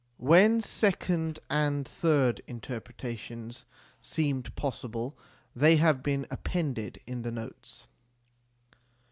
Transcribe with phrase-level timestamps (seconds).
[0.17, 3.67] When second and third interpretations
[3.99, 5.15] seemed possible,
[5.55, 7.85] they have been appended in the notes.